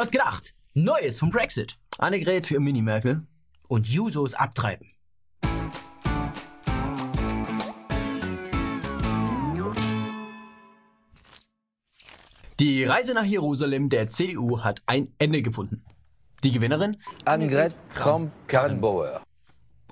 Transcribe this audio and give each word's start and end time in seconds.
Hat 0.00 0.12
gedacht? 0.12 0.54
Neues 0.72 1.18
vom 1.18 1.28
Brexit. 1.28 1.76
Annegret 1.98 2.50
Mini-Merkel. 2.50 3.26
Und 3.68 3.86
Jusos 3.86 4.32
abtreiben. 4.32 4.88
Die 12.58 12.84
Reise 12.84 13.12
nach 13.12 13.26
Jerusalem 13.26 13.90
der 13.90 14.08
CDU 14.08 14.60
hat 14.60 14.80
ein 14.86 15.12
Ende 15.18 15.42
gefunden. 15.42 15.84
Die 16.44 16.50
Gewinnerin? 16.50 16.96
Annegret 17.26 17.76
Kramp-Karrenbauer. 17.90 19.22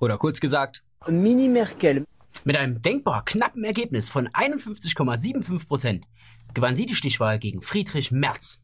Oder 0.00 0.16
kurz 0.16 0.40
gesagt, 0.40 0.82
Mini 1.06 1.48
Merkel. 1.48 2.06
Mit 2.44 2.56
einem 2.56 2.80
denkbar 2.80 3.26
knappen 3.26 3.62
Ergebnis 3.62 4.08
von 4.08 4.26
51,75 4.28 5.68
Prozent 5.68 6.06
gewann 6.54 6.76
sie 6.76 6.86
die 6.86 6.94
Stichwahl 6.94 7.38
gegen 7.38 7.60
Friedrich 7.60 8.10
Merz, 8.10 8.58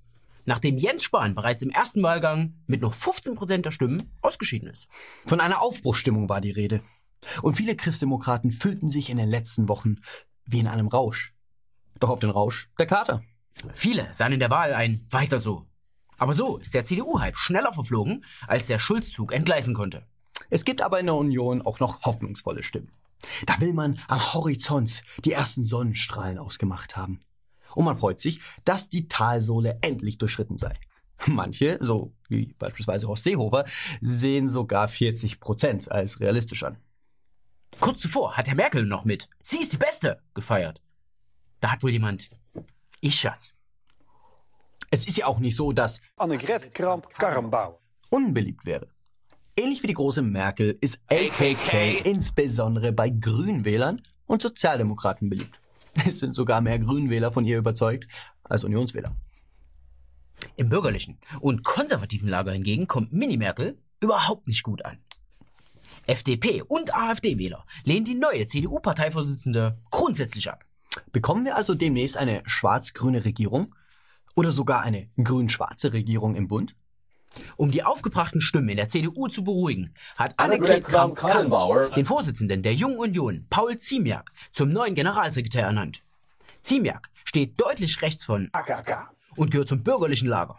nachdem 0.44 0.78
Jens 0.78 1.04
Spahn 1.04 1.34
bereits 1.34 1.62
im 1.62 1.70
ersten 1.70 2.02
Wahlgang 2.02 2.54
mit 2.66 2.80
nur 2.80 2.90
15 2.90 3.34
Prozent 3.34 3.66
der 3.66 3.70
Stimmen 3.70 4.12
ausgeschieden 4.20 4.68
ist. 4.68 4.88
von 5.26 5.40
einer 5.40 5.62
Aufbruchsstimmung 5.62 6.28
war 6.28 6.40
die 6.40 6.50
Rede. 6.50 6.82
Und 7.42 7.54
viele 7.54 7.76
Christdemokraten 7.76 8.50
fühlten 8.50 8.88
sich 8.88 9.08
in 9.08 9.16
den 9.16 9.28
letzten 9.28 9.68
Wochen 9.68 9.96
wie 10.44 10.60
in 10.60 10.66
einem 10.66 10.88
Rausch. 10.88 11.34
Doch 12.00 12.10
auf 12.10 12.20
den 12.20 12.30
Rausch 12.30 12.68
der 12.78 12.86
Kater. 12.86 13.22
Viele 13.72 14.12
sahen 14.12 14.32
in 14.32 14.40
der 14.40 14.50
Wahl 14.50 14.74
ein 14.74 15.06
Weiter 15.10 15.40
so. 15.40 15.66
Aber 16.18 16.34
so 16.34 16.58
ist 16.58 16.74
der 16.74 16.84
CDU-Hype 16.84 17.36
schneller 17.36 17.72
verflogen, 17.72 18.24
als 18.46 18.66
der 18.66 18.78
Schulzzug 18.78 19.32
entgleisen 19.32 19.74
konnte. 19.74 20.06
Es 20.50 20.64
gibt 20.64 20.82
aber 20.82 21.00
in 21.00 21.06
der 21.06 21.14
Union 21.14 21.62
auch 21.62 21.80
noch 21.80 22.02
hoffnungsvolle 22.02 22.62
Stimmen. 22.62 22.92
Da 23.46 23.60
will 23.60 23.72
man 23.72 23.98
am 24.08 24.34
Horizont 24.34 25.02
die 25.24 25.32
ersten 25.32 25.64
Sonnenstrahlen 25.64 26.38
ausgemacht 26.38 26.96
haben. 26.96 27.20
Und 27.74 27.84
man 27.84 27.96
freut 27.96 28.20
sich, 28.20 28.40
dass 28.64 28.88
die 28.88 29.08
Talsohle 29.08 29.78
endlich 29.80 30.18
durchschritten 30.18 30.58
sei. 30.58 30.78
Manche, 31.26 31.78
so 31.80 32.12
wie 32.28 32.54
beispielsweise 32.58 33.08
Horst 33.08 33.24
Seehofer, 33.24 33.64
sehen 34.00 34.48
sogar 34.48 34.88
40 34.88 35.40
Prozent 35.40 35.90
als 35.90 36.20
realistisch 36.20 36.62
an. 36.64 36.78
Kurz 37.80 38.00
zuvor 38.00 38.36
hat 38.36 38.46
Herr 38.46 38.54
Merkel 38.54 38.84
noch 38.84 39.04
mit 39.04 39.28
Sie 39.42 39.58
ist 39.58 39.72
die 39.72 39.78
Beste 39.78 40.20
gefeiert. 40.34 40.80
Da 41.60 41.72
hat 41.72 41.82
wohl 41.82 41.90
jemand 41.90 42.30
Ischas. 43.00 43.54
Es 44.90 45.06
ist 45.06 45.16
ja 45.16 45.26
auch 45.26 45.38
nicht 45.38 45.56
so, 45.56 45.72
dass 45.72 46.00
Annegret 46.16 46.72
Kramp-Karrenbauer. 46.74 47.80
unbeliebt 48.10 48.64
wäre. 48.64 48.88
Ähnlich 49.56 49.82
wie 49.82 49.88
die 49.88 49.94
große 49.94 50.22
Merkel 50.22 50.76
ist 50.80 51.00
AKK 51.08 52.00
insbesondere 52.04 52.92
bei 52.92 53.08
Grünwählern 53.08 54.00
und 54.26 54.42
Sozialdemokraten 54.42 55.28
beliebt. 55.28 55.60
Es 56.06 56.18
sind 56.18 56.34
sogar 56.34 56.60
mehr 56.60 56.78
Grünwähler 56.78 57.30
von 57.30 57.44
ihr 57.44 57.58
überzeugt 57.58 58.06
als 58.42 58.64
Unionswähler. 58.64 59.16
Im 60.56 60.68
bürgerlichen 60.68 61.18
und 61.40 61.64
konservativen 61.64 62.28
Lager 62.28 62.52
hingegen 62.52 62.86
kommt 62.86 63.12
Mini-Merkel 63.12 63.78
überhaupt 64.00 64.46
nicht 64.48 64.62
gut 64.62 64.84
an. 64.84 64.98
FDP 66.06 66.62
und 66.62 66.94
AfD-Wähler 66.94 67.64
lehnen 67.84 68.04
die 68.04 68.14
neue 68.14 68.46
CDU-Parteivorsitzende 68.46 69.78
grundsätzlich 69.90 70.50
ab. 70.50 70.64
Bekommen 71.12 71.44
wir 71.44 71.56
also 71.56 71.74
demnächst 71.74 72.16
eine 72.16 72.42
schwarz-grüne 72.46 73.24
Regierung 73.24 73.74
oder 74.34 74.50
sogar 74.50 74.82
eine 74.82 75.08
grün-schwarze 75.22 75.92
Regierung 75.92 76.34
im 76.34 76.48
Bund? 76.48 76.76
Um 77.56 77.70
die 77.70 77.84
aufgebrachten 77.84 78.40
Stimmen 78.40 78.70
in 78.70 78.76
der 78.76 78.88
CDU 78.88 79.28
zu 79.28 79.44
beruhigen, 79.44 79.94
hat 80.16 80.38
Annegret 80.38 80.84
Kramp-Karrenbauer 80.84 81.90
den 81.90 82.04
Vorsitzenden 82.04 82.62
der 82.62 82.74
Jungen 82.74 82.98
Union, 82.98 83.46
Paul 83.50 83.76
Ziemiak, 83.76 84.32
zum 84.50 84.68
neuen 84.68 84.94
Generalsekretär 84.94 85.64
ernannt. 85.64 86.02
Ziemiak 86.62 87.10
steht 87.24 87.60
deutlich 87.60 88.00
rechts 88.02 88.24
von 88.24 88.48
AKK. 88.52 89.10
und 89.36 89.50
gehört 89.50 89.68
zum 89.68 89.82
bürgerlichen 89.82 90.28
Lager. 90.28 90.56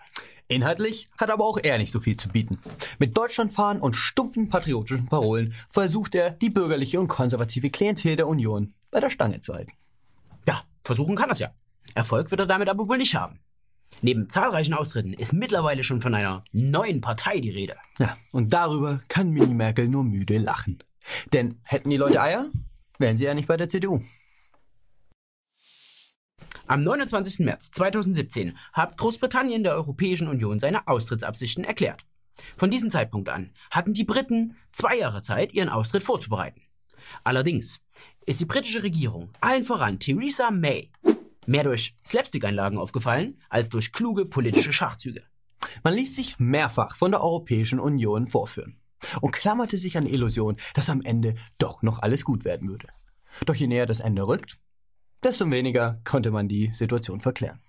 Inhaltlich 0.47 1.09
hat 1.17 1.31
aber 1.31 1.43
auch 1.43 1.57
er 1.61 1.79
nicht 1.79 1.91
so 1.91 1.99
viel 1.99 2.17
zu 2.17 2.29
bieten. 2.29 2.59
Mit 2.99 3.17
Deutschlandfahren 3.17 3.81
und 3.81 3.95
stumpfen 3.95 4.49
patriotischen 4.49 5.07
Parolen 5.07 5.53
versucht 5.69 6.13
er, 6.13 6.31
die 6.31 6.51
bürgerliche 6.51 6.99
und 6.99 7.07
konservative 7.07 7.71
Klientel 7.71 8.15
der 8.15 8.27
Union 8.27 8.73
bei 8.91 8.99
der 8.99 9.09
Stange 9.09 9.39
zu 9.39 9.55
halten. 9.55 9.71
Ja, 10.47 10.61
versuchen 10.83 11.15
kann 11.15 11.29
das 11.29 11.39
ja. 11.39 11.51
Erfolg 11.95 12.29
wird 12.29 12.41
er 12.41 12.45
damit 12.45 12.69
aber 12.69 12.87
wohl 12.87 12.97
nicht 12.97 13.15
haben. 13.15 13.39
Neben 14.05 14.29
zahlreichen 14.29 14.75
Austritten 14.75 15.13
ist 15.13 15.33
mittlerweile 15.33 15.83
schon 15.83 15.99
von 15.99 16.13
einer 16.13 16.43
neuen 16.51 17.01
Partei 17.01 17.39
die 17.39 17.49
Rede. 17.49 17.75
Ja, 17.97 18.15
und 18.31 18.53
darüber 18.53 18.99
kann 19.07 19.31
Mini 19.31 19.55
Merkel 19.55 19.87
nur 19.87 20.03
müde 20.03 20.37
lachen. 20.37 20.77
Denn 21.33 21.59
hätten 21.63 21.89
die 21.89 21.97
Leute 21.97 22.21
Eier, 22.21 22.51
wären 22.99 23.17
sie 23.17 23.25
ja 23.25 23.33
nicht 23.33 23.47
bei 23.47 23.57
der 23.57 23.67
CDU. 23.67 24.03
Am 26.67 26.83
29. 26.83 27.39
März 27.39 27.71
2017 27.71 28.55
hat 28.73 28.95
Großbritannien 28.95 29.63
der 29.63 29.73
Europäischen 29.73 30.27
Union 30.27 30.59
seine 30.59 30.87
Austrittsabsichten 30.87 31.63
erklärt. 31.63 32.05
Von 32.57 32.69
diesem 32.69 32.91
Zeitpunkt 32.91 33.29
an 33.29 33.55
hatten 33.71 33.95
die 33.95 34.03
Briten 34.03 34.55
zwei 34.71 34.99
Jahre 34.99 35.23
Zeit, 35.23 35.51
ihren 35.51 35.69
Austritt 35.69 36.03
vorzubereiten. 36.03 36.61
Allerdings 37.23 37.81
ist 38.27 38.39
die 38.39 38.45
britische 38.45 38.83
Regierung, 38.83 39.31
allen 39.41 39.65
voran 39.65 39.97
Theresa 39.97 40.51
May, 40.51 40.91
mehr 41.47 41.63
durch 41.63 41.95
Slapstick-Einlagen 42.05 42.77
aufgefallen 42.77 43.39
als 43.49 43.69
durch 43.69 43.91
kluge 43.91 44.25
politische 44.25 44.73
Schachzüge. 44.73 45.23
Man 45.83 45.93
ließ 45.93 46.15
sich 46.15 46.39
mehrfach 46.39 46.95
von 46.95 47.11
der 47.11 47.21
Europäischen 47.21 47.79
Union 47.79 48.27
vorführen 48.27 48.79
und 49.21 49.31
klammerte 49.31 49.77
sich 49.77 49.97
an 49.97 50.05
die 50.05 50.13
Illusion, 50.13 50.57
dass 50.73 50.89
am 50.89 51.01
Ende 51.01 51.35
doch 51.57 51.81
noch 51.81 51.99
alles 51.99 52.25
gut 52.25 52.45
werden 52.45 52.69
würde. 52.69 52.87
Doch 53.45 53.55
je 53.55 53.67
näher 53.67 53.85
das 53.85 53.99
Ende 53.99 54.27
rückt, 54.27 54.57
desto 55.23 55.49
weniger 55.49 55.99
konnte 56.03 56.31
man 56.31 56.47
die 56.47 56.71
Situation 56.73 57.21
verklären. 57.21 57.61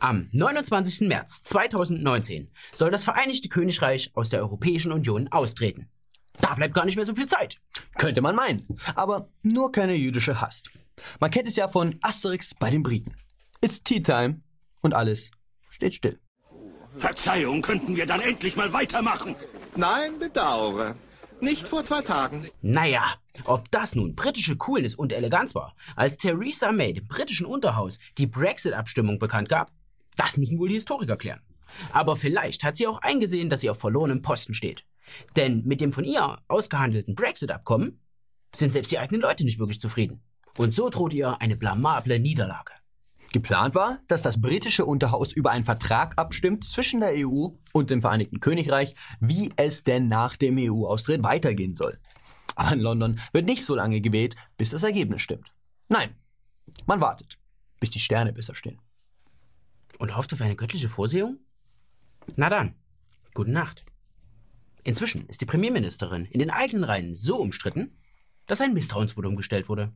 Am 0.00 0.28
29. 0.32 1.08
März 1.08 1.42
2019 1.44 2.50
soll 2.72 2.90
das 2.90 3.04
Vereinigte 3.04 3.48
Königreich 3.48 4.10
aus 4.14 4.28
der 4.28 4.40
Europäischen 4.40 4.92
Union 4.92 5.28
austreten. 5.28 5.88
Da 6.40 6.54
bleibt 6.54 6.74
gar 6.74 6.84
nicht 6.84 6.96
mehr 6.96 7.04
so 7.04 7.14
viel 7.14 7.26
Zeit. 7.26 7.60
Könnte 7.96 8.20
man 8.20 8.34
meinen, 8.34 8.66
aber 8.96 9.28
nur 9.42 9.70
keine 9.70 9.94
jüdische 9.94 10.40
Hast. 10.40 10.70
Man 11.20 11.30
kennt 11.30 11.48
es 11.48 11.56
ja 11.56 11.68
von 11.68 11.96
Asterix 12.02 12.54
bei 12.54 12.70
den 12.70 12.82
Briten. 12.82 13.14
It's 13.60 13.82
tea 13.82 14.02
time 14.02 14.42
und 14.80 14.94
alles 14.94 15.30
steht 15.68 15.94
still. 15.94 16.18
Verzeihung, 16.96 17.62
könnten 17.62 17.96
wir 17.96 18.06
dann 18.06 18.20
endlich 18.20 18.56
mal 18.56 18.72
weitermachen? 18.72 19.34
Nein, 19.76 20.18
bedauere. 20.18 20.94
Nicht 21.40 21.66
vor 21.66 21.82
zwei 21.82 22.00
Tagen. 22.02 22.48
Naja, 22.62 23.14
ob 23.44 23.70
das 23.70 23.94
nun 23.94 24.14
britische 24.14 24.56
Coolness 24.56 24.94
und 24.94 25.12
Eleganz 25.12 25.54
war, 25.54 25.74
als 25.96 26.16
Theresa 26.16 26.70
May 26.70 26.92
dem 26.92 27.06
britischen 27.08 27.46
Unterhaus 27.46 27.98
die 28.18 28.26
Brexit-Abstimmung 28.26 29.18
bekannt 29.18 29.48
gab, 29.48 29.72
das 30.16 30.36
müssen 30.36 30.58
wohl 30.58 30.68
die 30.68 30.74
Historiker 30.74 31.16
klären. 31.16 31.42
Aber 31.92 32.16
vielleicht 32.16 32.62
hat 32.62 32.76
sie 32.76 32.86
auch 32.86 32.98
eingesehen, 33.02 33.50
dass 33.50 33.60
sie 33.60 33.70
auf 33.70 33.78
verlorenem 33.78 34.22
Posten 34.22 34.54
steht. 34.54 34.84
Denn 35.36 35.64
mit 35.64 35.80
dem 35.80 35.92
von 35.92 36.04
ihr 36.04 36.38
ausgehandelten 36.48 37.14
Brexit-Abkommen 37.14 38.00
sind 38.54 38.72
selbst 38.72 38.92
die 38.92 38.98
eigenen 38.98 39.20
Leute 39.20 39.44
nicht 39.44 39.58
wirklich 39.58 39.80
zufrieden. 39.80 40.22
Und 40.56 40.72
so 40.72 40.88
droht 40.88 41.12
ihr 41.12 41.40
eine 41.40 41.56
blamable 41.56 42.18
Niederlage. 42.18 42.72
Geplant 43.32 43.74
war, 43.74 43.98
dass 44.06 44.22
das 44.22 44.40
britische 44.40 44.84
Unterhaus 44.84 45.32
über 45.32 45.50
einen 45.50 45.64
Vertrag 45.64 46.16
abstimmt 46.18 46.64
zwischen 46.64 47.00
der 47.00 47.14
EU 47.16 47.48
und 47.72 47.90
dem 47.90 48.00
Vereinigten 48.00 48.38
Königreich, 48.38 48.94
wie 49.18 49.52
es 49.56 49.82
denn 49.82 50.06
nach 50.06 50.36
dem 50.36 50.56
EU-Austritt 50.56 51.24
weitergehen 51.24 51.74
soll. 51.74 51.98
Aber 52.54 52.72
in 52.72 52.80
London 52.80 53.18
wird 53.32 53.46
nicht 53.46 53.64
so 53.64 53.74
lange 53.74 54.00
gewählt, 54.00 54.36
bis 54.56 54.70
das 54.70 54.84
Ergebnis 54.84 55.22
stimmt. 55.22 55.52
Nein, 55.88 56.14
man 56.86 57.00
wartet, 57.00 57.36
bis 57.80 57.90
die 57.90 57.98
Sterne 57.98 58.32
besser 58.32 58.54
stehen. 58.54 58.80
Und 59.98 60.16
hofft 60.16 60.32
auf 60.32 60.40
eine 60.40 60.54
göttliche 60.54 60.88
Vorsehung? 60.88 61.38
Na 62.36 62.48
dann, 62.48 62.76
gute 63.34 63.50
Nacht. 63.50 63.84
Inzwischen 64.84 65.26
ist 65.28 65.40
die 65.40 65.46
Premierministerin 65.46 66.26
in 66.26 66.38
den 66.38 66.50
eigenen 66.50 66.84
Reihen 66.84 67.16
so 67.16 67.38
umstritten, 67.38 67.96
dass 68.46 68.60
ein 68.60 68.74
Misstrauensvotum 68.74 69.34
gestellt 69.34 69.68
wurde. 69.68 69.92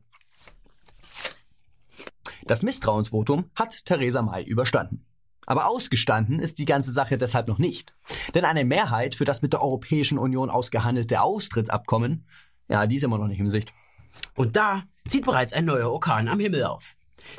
Das 2.49 2.63
Misstrauensvotum 2.63 3.51
hat 3.53 3.85
Theresa 3.85 4.23
May 4.23 4.43
überstanden. 4.43 5.05
Aber 5.45 5.67
ausgestanden 5.67 6.39
ist 6.39 6.57
die 6.57 6.65
ganze 6.65 6.91
Sache 6.91 7.19
deshalb 7.19 7.47
noch 7.47 7.59
nicht. 7.59 7.93
Denn 8.33 8.43
eine 8.43 8.65
Mehrheit 8.65 9.13
für 9.13 9.23
das 9.23 9.43
mit 9.43 9.53
der 9.53 9.61
Europäischen 9.61 10.17
Union 10.17 10.49
ausgehandelte 10.49 11.21
Austrittsabkommen, 11.21 12.25
ja, 12.67 12.87
die 12.87 12.95
ist 12.95 13.03
immer 13.03 13.19
noch 13.19 13.27
nicht 13.27 13.39
in 13.39 13.51
Sicht. 13.51 13.71
Und 14.35 14.55
da 14.55 14.81
zieht 15.07 15.25
bereits 15.25 15.53
ein 15.53 15.65
neuer 15.65 15.91
Orkan 15.91 16.27
am 16.27 16.39
Himmel 16.39 16.63
auf. 16.63 16.95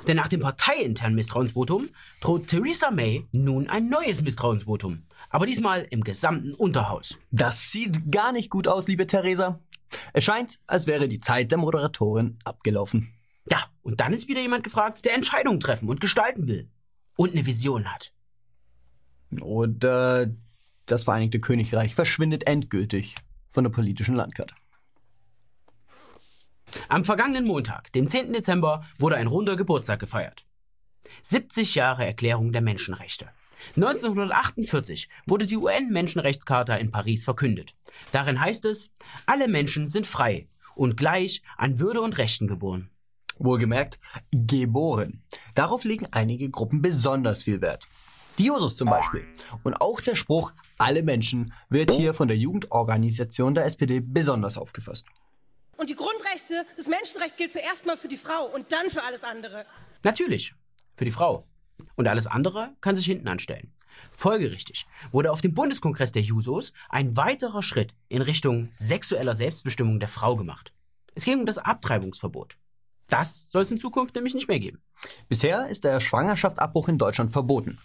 Denn 0.07 0.17
nach 0.17 0.29
dem 0.29 0.43
parteiinternen 0.43 1.17
Misstrauensvotum 1.17 1.89
droht 2.21 2.47
Theresa 2.47 2.93
May 2.93 3.27
nun 3.33 3.69
ein 3.69 3.89
neues 3.89 4.23
Misstrauensvotum. 4.23 5.09
Aber 5.29 5.45
diesmal 5.45 5.89
im 5.91 6.05
gesamten 6.05 6.55
Unterhaus. 6.55 7.19
Das 7.33 7.73
sieht 7.73 8.13
gar 8.13 8.31
nicht 8.31 8.49
gut 8.49 8.69
aus, 8.69 8.87
liebe 8.87 9.09
Theresa. 9.09 9.59
Es 10.13 10.23
scheint, 10.23 10.61
als 10.69 10.87
wäre 10.87 11.09
die 11.09 11.19
Zeit 11.19 11.51
der 11.51 11.59
Moderatorin 11.59 12.39
abgelaufen. 12.45 13.13
Ja, 13.51 13.65
und 13.83 14.01
dann 14.01 14.13
ist 14.13 14.29
wieder 14.29 14.41
jemand 14.41 14.65
gefragt, 14.65 15.05
der 15.05 15.15
Entscheidungen 15.15 15.61
treffen 15.61 15.89
und 15.89 16.01
gestalten 16.01 16.47
will. 16.47 16.71
Und 17.17 17.33
eine 17.33 17.45
Vision 17.45 17.93
hat. 17.93 18.13
Oder 19.41 20.31
das 20.87 21.05
Vereinigte 21.05 21.41
Königreich 21.41 21.95
verschwindet 21.95 22.47
endgültig 22.47 23.15
von 23.51 23.65
der 23.65 23.71
politischen 23.71 24.15
Landkarte. 24.15 24.55
Am 26.89 27.05
vergangenen 27.05 27.47
Montag, 27.47 27.93
dem 27.93 28.09
10. 28.09 28.33
Dezember, 28.33 28.85
wurde 28.99 29.17
ein 29.17 29.27
runder 29.27 29.57
Geburtstag 29.57 30.01
gefeiert. 30.01 30.47
70 31.23 31.75
Jahre 31.75 32.07
Erklärung 32.07 32.53
der 32.53 32.63
Menschenrechte. 32.63 33.29
1948 33.77 35.09
wurde 35.27 35.47
die 35.47 35.57
UN-Menschenrechtscharta 35.57 36.77
in 36.77 36.91
Paris 36.91 37.25
verkündet. 37.25 37.75
Darin 38.13 38.41
heißt 38.41 38.65
es, 38.65 38.93
alle 39.27 39.49
Menschen 39.49 39.87
sind 39.87 40.07
frei 40.07 40.49
und 40.75 40.97
gleich 40.97 41.43
an 41.57 41.79
Würde 41.79 42.01
und 42.01 42.17
Rechten 42.19 42.47
geboren. 42.47 42.91
Wohlgemerkt, 43.41 43.99
geboren. 44.31 45.23
Darauf 45.55 45.85
legen 45.85 46.07
einige 46.13 46.51
Gruppen 46.51 46.83
besonders 46.83 47.43
viel 47.43 47.61
Wert. 47.61 47.87
Die 48.39 48.45
Jusos 48.45 48.77
zum 48.77 48.89
Beispiel. 48.89 49.27
Und 49.65 49.81
auch 49.81 50.01
der 50.01 50.15
Spruch, 50.15 50.53
alle 50.79 51.03
Menschen, 51.03 51.53
wird 51.69 51.91
hier 51.91 52.15
von 52.15 52.29
der 52.29 52.37
Jugendorganisation 52.37 53.55
der 53.55 53.65
SPD 53.67 54.01
besonders 54.01 54.57
aufgefasst. 54.57 55.07
Und 55.77 55.91
die 55.91 55.97
Grundrechte, 55.97 56.65
das 56.77 56.87
Menschenrecht 56.87 57.37
gilt 57.37 57.51
zuerst 57.51 57.87
mal 57.87 57.97
für 57.97 58.09
die 58.09 58.17
Frau 58.17 58.47
und 58.47 58.71
dann 58.73 58.91
für 58.91 59.03
alles 59.03 59.25
andere. 59.25 59.65
Natürlich, 60.03 60.55
für 60.97 61.05
die 61.05 61.11
Frau. 61.11 61.47
Und 61.97 62.07
alles 62.07 62.27
andere 62.27 62.75
kann 62.81 62.97
sich 62.97 63.07
hinten 63.07 63.29
anstellen. 63.29 63.73
Folgerichtig 64.13 64.87
wurde 65.13 65.33
auf 65.33 65.41
dem 65.41 65.55
Bundeskongress 65.55 66.13
der 66.13 66.23
Jusos 66.23 66.73
ein 66.89 67.17
weiterer 67.17 67.63
Schritt 67.63 67.95
in 68.09 68.23
Richtung 68.23 68.69
sexueller 68.73 69.35
Selbstbestimmung 69.35 70.01
der 70.01 70.09
Frau 70.09 70.37
gemacht. 70.37 70.73
Es 71.15 71.25
ging 71.25 71.41
um 71.41 71.47
das 71.47 71.59
Abtreibungsverbot. 71.59 72.57
Das 73.11 73.51
soll 73.51 73.63
es 73.63 73.71
in 73.71 73.79
Zukunft 73.79 74.15
nämlich 74.15 74.35
nicht 74.35 74.49
mehr 74.49 74.61
geben. 74.61 74.81
Bisher 75.29 75.69
ist 75.69 75.85
der 75.85 76.01
Schwangerschaftsabbruch 76.01 76.89
in 76.89 76.97
Deutschland 76.99 77.31
verboten. 77.31 77.79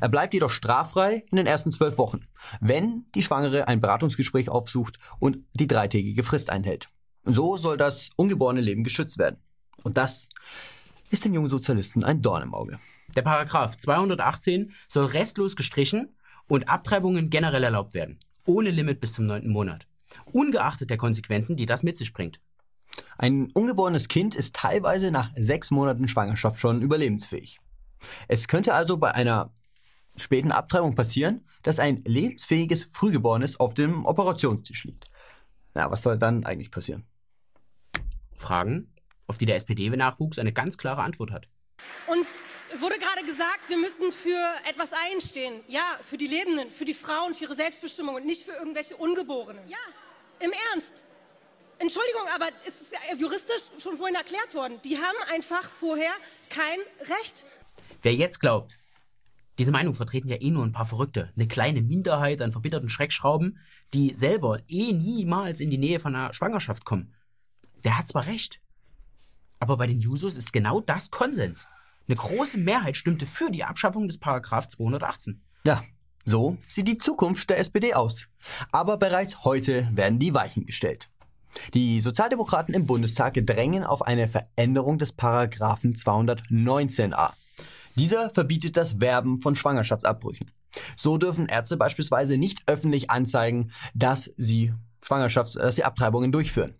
Er 0.00 0.08
bleibt 0.08 0.34
jedoch 0.34 0.50
straffrei 0.50 1.24
in 1.30 1.36
den 1.36 1.46
ersten 1.46 1.70
zwölf 1.70 1.98
Wochen, 1.98 2.26
wenn 2.60 3.06
die 3.14 3.22
Schwangere 3.22 3.68
ein 3.68 3.80
Beratungsgespräch 3.80 4.48
aufsucht 4.48 4.98
und 5.18 5.38
die 5.54 5.66
dreitägige 5.66 6.22
Frist 6.22 6.50
einhält. 6.50 6.88
So 7.24 7.56
soll 7.56 7.76
das 7.76 8.10
ungeborene 8.16 8.60
Leben 8.60 8.84
geschützt 8.84 9.18
werden. 9.18 9.40
Und 9.82 9.96
das 9.96 10.28
ist 11.10 11.24
den 11.24 11.34
jungen 11.34 11.48
Sozialisten 11.48 12.04
ein 12.04 12.22
Dorn 12.22 12.42
im 12.42 12.54
Auge. 12.54 12.78
Der 13.14 13.22
Paragraph 13.22 13.76
218 13.76 14.72
soll 14.88 15.06
restlos 15.06 15.56
gestrichen 15.56 16.16
und 16.48 16.68
Abtreibungen 16.68 17.30
generell 17.30 17.64
erlaubt 17.64 17.94
werden, 17.94 18.18
ohne 18.46 18.70
Limit 18.70 19.00
bis 19.00 19.12
zum 19.12 19.26
neunten 19.26 19.50
Monat, 19.50 19.86
ungeachtet 20.32 20.90
der 20.90 20.96
Konsequenzen, 20.96 21.56
die 21.56 21.66
das 21.66 21.82
mit 21.82 21.96
sich 21.96 22.12
bringt. 22.12 22.40
Ein 23.18 23.50
ungeborenes 23.52 24.08
Kind 24.08 24.34
ist 24.34 24.54
teilweise 24.54 25.10
nach 25.10 25.30
sechs 25.36 25.70
Monaten 25.70 26.08
Schwangerschaft 26.08 26.58
schon 26.58 26.82
überlebensfähig. 26.82 27.60
Es 28.28 28.48
könnte 28.48 28.74
also 28.74 28.96
bei 28.96 29.12
einer 29.14 29.52
späten 30.16 30.52
Abtreibung 30.52 30.94
passieren, 30.94 31.46
dass 31.62 31.78
ein 31.78 32.02
lebensfähiges 32.04 32.84
Frühgeborenes 32.84 33.60
auf 33.60 33.74
dem 33.74 34.04
Operationstisch 34.04 34.84
liegt. 34.84 35.06
Na, 35.74 35.90
was 35.90 36.02
soll 36.02 36.18
dann 36.18 36.44
eigentlich 36.44 36.70
passieren? 36.70 37.06
Fragen, 38.34 38.92
auf 39.26 39.38
die 39.38 39.46
der 39.46 39.56
SPD-Nachwuchs 39.56 40.38
eine 40.38 40.52
ganz 40.52 40.76
klare 40.76 41.02
Antwort 41.02 41.30
hat. 41.30 41.48
Und 42.06 42.26
wurde 42.80 42.98
gerade 42.98 43.24
gesagt, 43.24 43.68
wir 43.68 43.78
müssen 43.78 44.12
für 44.12 44.38
etwas 44.68 44.90
einstehen. 44.92 45.60
Ja, 45.68 45.98
für 46.02 46.16
die 46.16 46.26
Lebenden, 46.26 46.70
für 46.70 46.84
die 46.84 46.94
Frauen, 46.94 47.34
für 47.34 47.44
ihre 47.44 47.54
Selbstbestimmung 47.54 48.16
und 48.16 48.26
nicht 48.26 48.42
für 48.42 48.52
irgendwelche 48.52 48.96
Ungeborenen. 48.96 49.66
Ja, 49.68 49.78
im 50.40 50.52
Ernst. 50.72 50.92
Entschuldigung, 51.82 52.22
aber 52.32 52.48
es 52.64 52.80
ist 52.80 52.92
ja 52.92 53.16
juristisch 53.16 53.62
schon 53.82 53.96
vorhin 53.96 54.14
erklärt 54.14 54.54
worden. 54.54 54.78
Die 54.84 54.98
haben 54.98 55.18
einfach 55.32 55.68
vorher 55.68 56.12
kein 56.48 56.78
Recht. 57.00 57.44
Wer 58.02 58.14
jetzt 58.14 58.38
glaubt, 58.38 58.78
diese 59.58 59.72
Meinung 59.72 59.92
vertreten 59.92 60.28
ja 60.28 60.40
eh 60.40 60.50
nur 60.50 60.64
ein 60.64 60.70
paar 60.70 60.86
Verrückte, 60.86 61.32
eine 61.34 61.48
kleine 61.48 61.82
Minderheit 61.82 62.40
an 62.40 62.52
verbitterten 62.52 62.88
Schreckschrauben, 62.88 63.58
die 63.94 64.14
selber 64.14 64.60
eh 64.68 64.92
niemals 64.92 65.58
in 65.58 65.70
die 65.70 65.78
Nähe 65.78 65.98
von 65.98 66.14
einer 66.14 66.32
Schwangerschaft 66.32 66.84
kommen. 66.84 67.14
Der 67.82 67.98
hat 67.98 68.06
zwar 68.06 68.26
recht, 68.26 68.60
aber 69.58 69.76
bei 69.76 69.88
den 69.88 70.00
Jusos 70.00 70.36
ist 70.36 70.52
genau 70.52 70.80
das 70.80 71.10
Konsens. 71.10 71.66
Eine 72.06 72.16
große 72.16 72.58
Mehrheit 72.58 72.96
stimmte 72.96 73.26
für 73.26 73.50
die 73.50 73.64
Abschaffung 73.64 74.06
des 74.06 74.18
Paragraph 74.18 74.68
218. 74.68 75.42
Ja, 75.64 75.82
so 76.24 76.58
sieht 76.68 76.86
die 76.86 76.98
Zukunft 76.98 77.50
der 77.50 77.58
SPD 77.58 77.94
aus. 77.94 78.28
Aber 78.70 78.98
bereits 78.98 79.42
heute 79.44 79.88
werden 79.92 80.20
die 80.20 80.32
Weichen 80.32 80.64
gestellt. 80.64 81.08
Die 81.74 82.00
Sozialdemokraten 82.00 82.74
im 82.74 82.86
Bundestag 82.86 83.34
drängen 83.34 83.84
auf 83.84 84.02
eine 84.02 84.28
Veränderung 84.28 84.98
des 84.98 85.12
Paragraphen 85.12 85.94
219a. 85.94 87.32
Dieser 87.96 88.30
verbietet 88.30 88.76
das 88.76 89.00
Werben 89.00 89.40
von 89.40 89.54
Schwangerschaftsabbrüchen. 89.54 90.50
So 90.96 91.18
dürfen 91.18 91.46
Ärzte 91.46 91.76
beispielsweise 91.76 92.38
nicht 92.38 92.62
öffentlich 92.66 93.10
anzeigen, 93.10 93.70
dass 93.94 94.32
sie 94.36 94.72
Schwangerschafts-, 95.04 95.58
dass 95.58 95.76
sie 95.76 95.84
Abtreibungen 95.84 96.32
durchführen. 96.32 96.74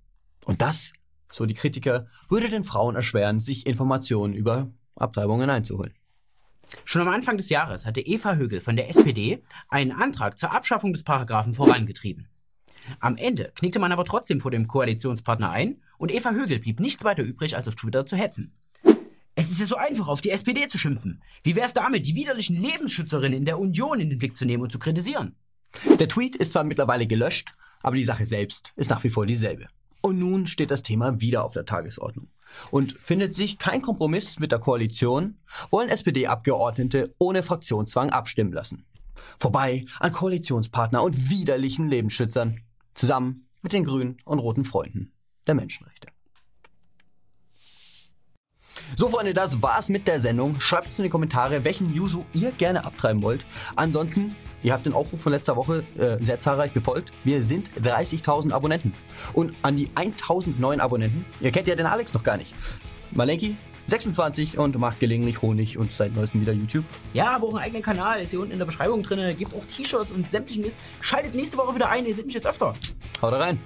Und 0.44 0.62
das, 0.62 0.92
so 1.30 1.46
die 1.46 1.54
Kritiker, 1.54 2.06
würde 2.28 2.48
den 2.48 2.64
Frauen 2.64 2.96
erschweren, 2.96 3.40
sich 3.40 3.66
Informationen 3.66 4.34
über 4.34 4.70
Abtreibungen 4.96 5.50
einzuholen. 5.50 5.94
Schon 6.84 7.02
am 7.02 7.08
Anfang 7.08 7.36
des 7.36 7.50
Jahres 7.50 7.84
hatte 7.84 8.00
Eva 8.00 8.34
Högel 8.34 8.60
von 8.60 8.76
der 8.76 8.88
SPD 8.88 9.42
einen 9.68 9.92
Antrag 9.92 10.38
zur 10.38 10.52
Abschaffung 10.52 10.92
des 10.92 11.04
Paragraphen 11.04 11.52
vorangetrieben. 11.52 12.28
Am 13.00 13.16
Ende 13.16 13.52
knickte 13.54 13.78
man 13.78 13.92
aber 13.92 14.04
trotzdem 14.04 14.40
vor 14.40 14.50
dem 14.50 14.68
Koalitionspartner 14.68 15.50
ein 15.50 15.80
und 15.98 16.12
Eva 16.12 16.30
Högel 16.30 16.58
blieb 16.58 16.80
nichts 16.80 17.04
weiter 17.04 17.22
übrig, 17.22 17.56
als 17.56 17.68
auf 17.68 17.74
Twitter 17.74 18.06
zu 18.06 18.16
hetzen. 18.16 18.54
Es 19.34 19.50
ist 19.50 19.60
ja 19.60 19.66
so 19.66 19.76
einfach, 19.76 20.08
auf 20.08 20.20
die 20.20 20.30
SPD 20.30 20.68
zu 20.68 20.78
schimpfen. 20.78 21.22
Wie 21.42 21.56
wär's 21.56 21.72
damit, 21.72 22.06
die 22.06 22.14
widerlichen 22.14 22.60
Lebensschützerinnen 22.60 23.38
in 23.38 23.44
der 23.44 23.58
Union 23.58 23.98
in 23.98 24.10
den 24.10 24.18
Blick 24.18 24.36
zu 24.36 24.44
nehmen 24.44 24.62
und 24.62 24.70
zu 24.70 24.78
kritisieren? 24.78 25.36
Der 25.98 26.08
Tweet 26.08 26.36
ist 26.36 26.52
zwar 26.52 26.64
mittlerweile 26.64 27.06
gelöscht, 27.06 27.52
aber 27.80 27.96
die 27.96 28.04
Sache 28.04 28.26
selbst 28.26 28.72
ist 28.76 28.90
nach 28.90 29.02
wie 29.04 29.10
vor 29.10 29.24
dieselbe. 29.24 29.68
Und 30.02 30.18
nun 30.18 30.46
steht 30.46 30.70
das 30.70 30.82
Thema 30.82 31.20
wieder 31.20 31.44
auf 31.44 31.54
der 31.54 31.64
Tagesordnung. 31.64 32.28
Und 32.70 32.92
findet 32.92 33.34
sich 33.34 33.58
kein 33.58 33.80
Kompromiss 33.80 34.38
mit 34.38 34.52
der 34.52 34.58
Koalition, 34.58 35.38
wollen 35.70 35.88
SPD-Abgeordnete 35.88 37.14
ohne 37.18 37.42
Fraktionszwang 37.42 38.10
abstimmen 38.10 38.52
lassen. 38.52 38.84
Vorbei 39.38 39.86
an 40.00 40.12
Koalitionspartner 40.12 41.02
und 41.02 41.30
widerlichen 41.30 41.88
Lebensschützern, 41.88 42.60
zusammen 42.94 43.48
mit 43.62 43.72
den 43.72 43.84
grünen 43.84 44.16
und 44.24 44.38
roten 44.38 44.64
Freunden 44.64 45.12
der 45.46 45.54
Menschenrechte. 45.54 46.08
So, 48.96 49.08
Freunde, 49.08 49.32
das 49.32 49.62
war's 49.62 49.88
mit 49.88 50.06
der 50.06 50.20
Sendung. 50.20 50.60
Schreibt 50.60 50.88
uns 50.88 50.98
in 50.98 51.04
die 51.04 51.10
Kommentare, 51.10 51.64
welchen 51.64 51.94
Yuzu 51.94 52.26
ihr 52.34 52.52
gerne 52.52 52.84
abtreiben 52.84 53.22
wollt. 53.22 53.46
Ansonsten, 53.74 54.36
ihr 54.62 54.72
habt 54.72 54.84
den 54.84 54.92
Aufruf 54.92 55.20
von 55.20 55.32
letzter 55.32 55.56
Woche 55.56 55.84
äh, 55.96 56.22
sehr 56.22 56.40
zahlreich 56.40 56.72
befolgt. 56.72 57.12
Wir 57.24 57.42
sind 57.42 57.70
30.000 57.80 58.52
Abonnenten. 58.52 58.92
Und 59.32 59.54
an 59.62 59.76
die 59.76 59.88
1.000 59.90 60.58
neuen 60.58 60.80
Abonnenten, 60.80 61.24
ihr 61.40 61.52
kennt 61.52 61.68
ja 61.68 61.74
den 61.74 61.86
Alex 61.86 62.12
noch 62.12 62.22
gar 62.22 62.36
nicht. 62.36 62.54
Malenki, 63.12 63.56
26 63.92 64.56
und 64.56 64.78
macht 64.78 65.00
gelegentlich 65.00 65.42
Honig 65.42 65.76
und 65.76 65.92
seit 65.92 66.16
neuestem 66.16 66.40
wieder 66.40 66.54
YouTube. 66.54 66.84
Ja, 67.12 67.36
aber 67.36 67.48
auch 67.48 67.54
einen 67.56 67.64
eigenen 67.64 67.82
Kanal, 67.82 68.22
ist 68.22 68.30
hier 68.30 68.40
unten 68.40 68.52
in 68.52 68.58
der 68.58 68.64
Beschreibung 68.64 69.02
drin. 69.02 69.36
Gibt 69.36 69.54
auch 69.54 69.64
T-Shirts 69.66 70.10
und 70.10 70.30
sämtlichen 70.30 70.62
Mist. 70.62 70.78
Schaltet 71.02 71.34
nächste 71.34 71.58
Woche 71.58 71.74
wieder 71.74 71.90
ein, 71.90 72.06
ihr 72.06 72.14
seht 72.14 72.24
mich 72.24 72.34
jetzt 72.34 72.46
öfter. 72.46 72.72
Haut 73.20 73.34
rein. 73.34 73.58